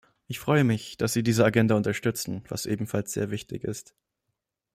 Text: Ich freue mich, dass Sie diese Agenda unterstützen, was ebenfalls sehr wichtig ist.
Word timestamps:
Ich 0.25 0.39
freue 0.39 0.63
mich, 0.63 0.97
dass 0.97 1.13
Sie 1.13 1.21
diese 1.21 1.45
Agenda 1.45 1.75
unterstützen, 1.75 2.43
was 2.47 2.65
ebenfalls 2.65 3.11
sehr 3.13 3.29
wichtig 3.29 3.63
ist. 3.63 3.93